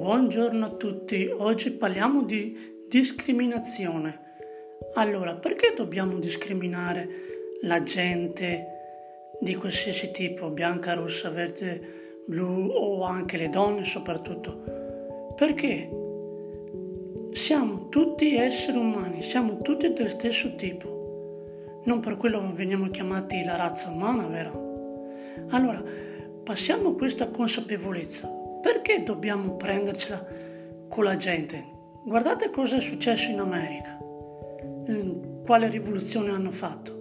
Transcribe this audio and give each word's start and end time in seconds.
Buongiorno 0.00 0.64
a 0.64 0.70
tutti, 0.70 1.26
oggi 1.26 1.72
parliamo 1.72 2.22
di 2.22 2.86
discriminazione. 2.88 4.18
Allora, 4.94 5.34
perché 5.34 5.74
dobbiamo 5.76 6.18
discriminare 6.18 7.06
la 7.64 7.82
gente 7.82 8.66
di 9.38 9.54
qualsiasi 9.56 10.10
tipo, 10.10 10.48
bianca, 10.48 10.94
rossa, 10.94 11.28
verde, 11.28 12.22
blu 12.24 12.70
o 12.70 13.02
anche 13.02 13.36
le 13.36 13.50
donne 13.50 13.84
soprattutto? 13.84 15.34
Perché 15.36 15.90
siamo 17.32 17.90
tutti 17.90 18.34
esseri 18.36 18.78
umani, 18.78 19.20
siamo 19.20 19.60
tutti 19.60 19.92
dello 19.92 20.08
stesso 20.08 20.56
tipo. 20.56 21.82
Non 21.84 22.00
per 22.00 22.16
quello 22.16 22.50
veniamo 22.54 22.88
chiamati 22.88 23.44
la 23.44 23.56
razza 23.56 23.90
umana, 23.90 24.26
vero? 24.28 25.44
Allora, 25.50 25.84
passiamo 26.42 26.94
questa 26.94 27.28
consapevolezza 27.28 28.38
perché 28.60 29.02
dobbiamo 29.02 29.56
prendercela 29.56 30.24
con 30.88 31.04
la 31.04 31.16
gente? 31.16 31.64
Guardate 32.04 32.50
cosa 32.50 32.76
è 32.76 32.80
successo 32.80 33.30
in 33.30 33.38
America, 33.38 33.98
quale 35.44 35.68
rivoluzione 35.68 36.30
hanno 36.30 36.50
fatto. 36.50 36.98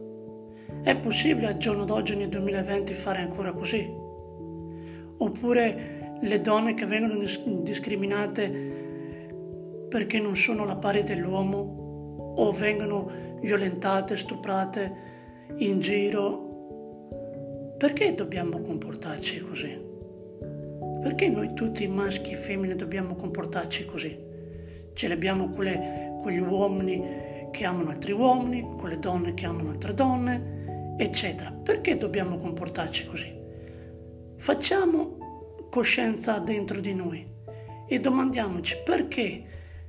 È 0.84 0.95
possibile 0.95 1.48
al 1.48 1.58
giorno 1.58 1.86
d'oggi 1.86 2.16
nel 2.16 2.30
2020 2.30 2.94
fare 2.94 3.20
ancora 3.20 3.52
così? 3.52 3.86
Oppure 5.17 6.17
le 6.22 6.41
donne 6.41 6.73
che 6.73 6.86
vengono 6.86 7.22
discriminate 7.62 8.50
perché 9.89 10.20
non 10.20 10.36
sono 10.36 10.66
la 10.66 10.76
pari 10.76 11.03
dell'uomo 11.03 12.36
o 12.36 12.52
vengono 12.52 13.09
violentate, 13.41 14.16
stuprate 14.16 14.94
in 15.58 15.80
giro? 15.80 16.48
Perché 17.78 18.14
dobbiamo 18.14 18.59
comportarci 18.62 19.39
così? 19.39 19.89
Perché 21.02 21.30
noi 21.30 21.53
tutti 21.53 21.88
maschi 21.88 22.31
e 22.31 22.36
femmine 22.38 22.75
dobbiamo 22.75 23.16
comportarci 23.16 23.86
così? 23.86 24.17
Ce 24.94 25.08
le 25.08 25.14
abbiamo 25.14 25.50
quelle, 25.50 26.17
quegli 26.22 26.39
uomini 26.39 27.47
che 27.52 27.66
amano 27.66 27.91
altri 27.91 28.11
uomini, 28.11 28.61
quelle 28.78 29.00
donne 29.00 29.33
che 29.33 29.45
amano 29.45 29.69
altre 29.69 29.94
donne, 29.94 30.95
eccetera. 30.97 31.52
Perché 31.52 31.97
dobbiamo 31.97 32.38
comportarci 32.38 33.06
così? 33.08 33.33
Facciamo 34.38 35.67
coscienza 35.69 36.38
dentro 36.39 36.80
di 36.81 36.94
noi 36.94 37.25
e 37.88 38.00
domandiamoci 38.00 38.78
perché 38.84 39.44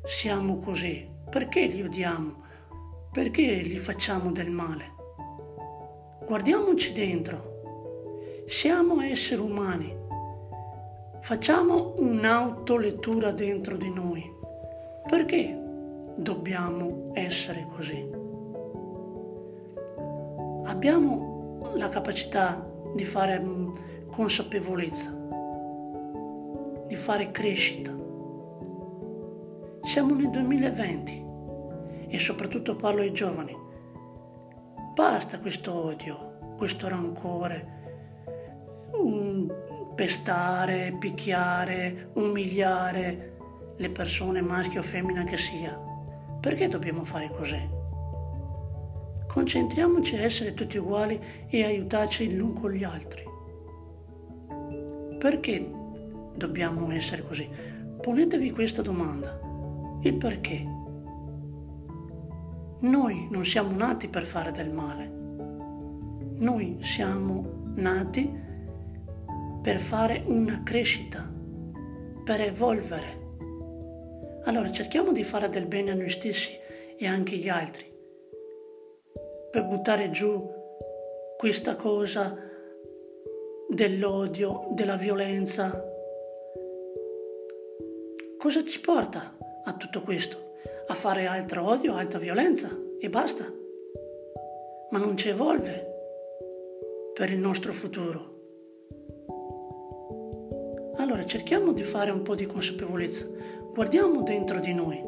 siamo 0.05 0.59
così, 0.59 1.09
perché 1.29 1.67
li 1.67 1.83
odiamo, 1.83 2.43
perché 3.11 3.43
gli 3.43 3.79
facciamo 3.79 4.31
del 4.31 4.51
male. 4.51 4.99
Guardiamoci 6.25 6.93
dentro. 6.93 7.49
Siamo 8.47 9.01
esseri 9.01 9.41
umani 9.41 9.93
Facciamo 11.23 11.95
un'autolettura 11.99 13.31
dentro 13.31 13.77
di 13.77 13.93
noi. 13.93 14.25
Perché 15.07 15.57
dobbiamo 16.17 17.11
essere 17.13 17.67
così? 17.69 18.09
Abbiamo 20.65 21.71
la 21.75 21.89
capacità 21.91 22.67
di 22.95 23.05
fare 23.05 23.39
mm, 23.39 23.71
consapevolezza, 24.11 25.11
di 26.87 26.97
fare 26.97 27.31
crescita. 27.31 27.95
Siamo 29.83 30.15
nel 30.15 30.31
2020 30.31 31.25
e 32.09 32.19
soprattutto 32.19 32.77
parlo 32.77 33.03
ai 33.03 33.13
giovani. 33.13 33.57
Basta 34.95 35.39
questo 35.39 35.85
odio, 35.85 36.55
questo 36.57 36.89
rancore, 36.89 37.79
pestare, 40.01 40.97
picchiare, 40.99 42.09
umiliare 42.15 43.37
le 43.77 43.91
persone, 43.91 44.41
maschio 44.41 44.81
o 44.81 44.83
femmina 44.83 45.25
che 45.25 45.37
sia. 45.37 45.79
Perché 46.41 46.69
dobbiamo 46.69 47.05
fare 47.05 47.31
così? 47.31 47.61
Concentriamoci 49.29 50.17
a 50.17 50.23
essere 50.23 50.55
tutti 50.55 50.79
uguali 50.79 51.21
e 51.51 51.65
aiutarci 51.65 52.35
l'un 52.35 52.55
con 52.55 52.71
gli 52.71 52.83
altri. 52.83 53.23
Perché 55.19 55.71
dobbiamo 56.35 56.91
essere 56.93 57.21
così? 57.21 57.47
Ponetevi 58.01 58.53
questa 58.53 58.81
domanda. 58.81 59.39
Il 60.01 60.15
perché? 60.15 60.67
Noi 62.81 63.29
non 63.31 63.45
siamo 63.45 63.77
nati 63.77 64.09
per 64.09 64.25
fare 64.25 64.51
del 64.51 64.71
male. 64.71 65.13
Noi 66.39 66.79
siamo 66.81 67.73
nati 67.75 68.23
per 68.23 68.50
per 69.63 69.79
fare 69.79 70.23
una 70.27 70.63
crescita, 70.65 71.31
per 72.25 72.41
evolvere. 72.41 73.19
Allora 74.45 74.71
cerchiamo 74.73 75.13
di 75.13 75.23
fare 75.23 75.51
del 75.51 75.67
bene 75.67 75.91
a 75.91 75.95
noi 75.95 76.09
stessi 76.09 76.51
e 76.97 77.07
anche 77.07 77.35
agli 77.35 77.49
altri, 77.49 77.85
per 79.51 79.67
buttare 79.67 80.11
giù 80.11 80.49
questa 81.37 81.77
cosa 81.77 82.37
dell'odio, 83.69 84.69
della 84.73 84.97
violenza. 84.97 85.85
Cosa 88.39 88.65
ci 88.65 88.81
porta 88.81 89.37
a 89.65 89.75
tutto 89.75 90.01
questo? 90.01 90.55
A 90.87 90.95
fare 90.95 91.27
altro 91.27 91.69
odio, 91.69 91.95
altra 91.97 92.19
violenza 92.19 92.69
e 92.99 93.11
basta. 93.11 93.45
Ma 94.91 94.99
non 94.99 95.19
ci 95.19 95.29
evolve 95.29 95.89
per 97.13 97.31
il 97.31 97.39
nostro 97.39 97.73
futuro. 97.73 98.30
Allora 101.01 101.25
cerchiamo 101.25 101.73
di 101.73 101.83
fare 101.83 102.11
un 102.11 102.21
po' 102.21 102.35
di 102.35 102.45
consapevolezza, 102.45 103.27
guardiamo 103.73 104.23
dentro 104.23 104.61
di 104.61 104.75
noi 104.75 105.03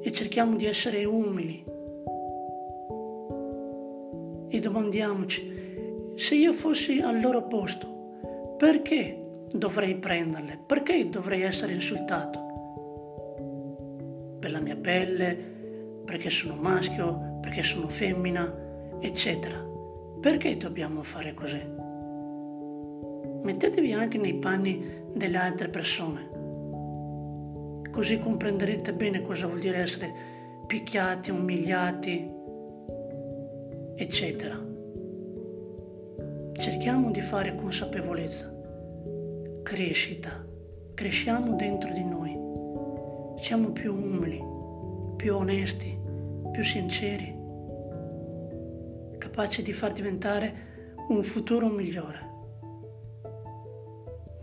e 0.00 0.10
cerchiamo 0.12 0.56
di 0.56 0.64
essere 0.64 1.04
umili 1.04 1.62
e 4.48 4.60
domandiamoci 4.60 6.14
se 6.14 6.34
io 6.34 6.54
fossi 6.54 7.00
al 7.00 7.20
loro 7.20 7.46
posto, 7.46 8.16
perché 8.56 9.44
dovrei 9.52 9.94
prenderle? 9.96 10.58
Perché 10.66 11.10
dovrei 11.10 11.42
essere 11.42 11.74
insultato? 11.74 12.40
Per 14.40 14.50
la 14.50 14.60
mia 14.60 14.76
pelle, 14.76 15.36
perché 16.02 16.30
sono 16.30 16.54
maschio, 16.54 17.38
perché 17.42 17.62
sono 17.62 17.88
femmina, 17.88 18.96
eccetera. 19.00 19.62
Perché 20.18 20.56
dobbiamo 20.56 21.02
fare 21.02 21.34
così? 21.34 21.81
Mettetevi 23.42 23.92
anche 23.92 24.18
nei 24.18 24.34
panni 24.34 25.00
delle 25.14 25.36
altre 25.36 25.68
persone. 25.68 26.30
Così 27.90 28.18
comprenderete 28.18 28.94
bene 28.94 29.22
cosa 29.22 29.46
vuol 29.46 29.58
dire 29.58 29.78
essere 29.78 30.12
picchiati, 30.66 31.30
umiliati, 31.30 32.30
eccetera. 33.96 34.58
Cerchiamo 36.54 37.10
di 37.10 37.20
fare 37.20 37.54
consapevolezza, 37.54 38.54
crescita, 39.62 40.46
cresciamo 40.94 41.54
dentro 41.54 41.92
di 41.92 42.04
noi, 42.04 42.38
siamo 43.38 43.70
più 43.70 43.92
umili, 43.94 44.42
più 45.16 45.34
onesti, 45.34 45.98
più 46.50 46.64
sinceri, 46.64 47.40
capaci 49.18 49.62
di 49.62 49.72
far 49.72 49.92
diventare 49.92 50.70
un 51.08 51.22
futuro 51.22 51.68
migliore. 51.68 52.31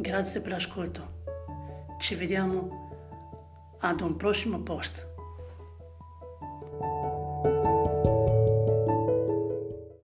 Grazie 0.01 0.39
per 0.39 0.51
l'ascolto. 0.51 1.23
Ci 1.99 2.15
vediamo 2.15 3.75
ad 3.81 3.99
un 3.99 4.15
prossimo 4.15 4.61
post. 4.61 5.08